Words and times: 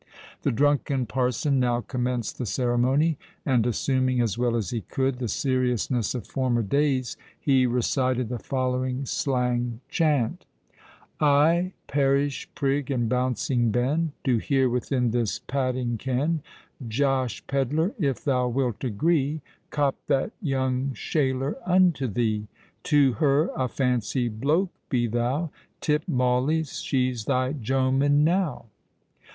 The 0.41 0.51
drunken 0.51 1.05
parson 1.05 1.59
now 1.59 1.81
commenced 1.81 2.39
the 2.39 2.47
ceremony; 2.47 3.19
and 3.45 3.67
assuming, 3.67 4.19
as 4.19 4.35
well 4.35 4.55
as 4.55 4.71
he 4.71 4.81
could, 4.81 5.19
the 5.19 5.27
seriousness 5.27 6.15
of 6.15 6.25
former 6.25 6.63
days, 6.63 7.17
he 7.39 7.67
recited 7.67 8.27
the 8.27 8.39
following 8.39 9.05
slang 9.05 9.79
chant:— 9.89 10.43
"I, 11.19 11.73
parish 11.85 12.49
prig 12.55 12.89
and 12.89 13.07
bouncing 13.09 13.69
ben, 13.69 14.13
Do 14.23 14.37
here, 14.39 14.67
within 14.71 15.11
this 15.11 15.37
padding 15.37 15.99
ken, 15.99 16.41
Josh 16.87 17.45
Pedler—if 17.45 18.23
thou 18.23 18.47
wilt 18.47 18.83
agree— 18.83 19.41
Cop 19.69 19.95
that 20.07 20.31
young 20.41 20.95
shaler 20.95 21.57
unto 21.63 22.07
thee. 22.07 22.47
To 22.85 23.13
her 23.21 23.51
a 23.55 23.67
fancy 23.67 24.29
bloak 24.29 24.71
be 24.89 25.05
thou:— 25.05 25.51
Tip 25.79 26.07
mauleys—she's 26.07 27.25
thy 27.25 27.53
jomen 27.53 28.23
now." 28.23 28.65